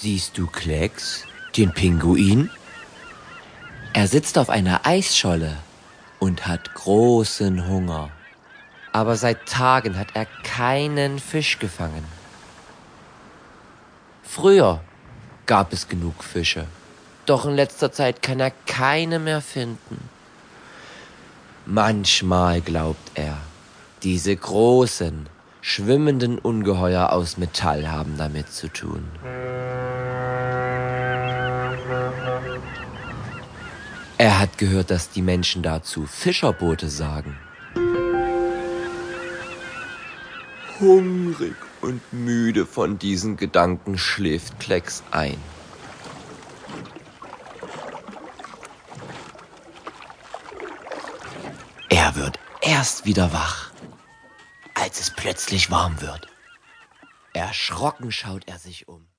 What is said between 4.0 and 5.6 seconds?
sitzt auf einer Eisscholle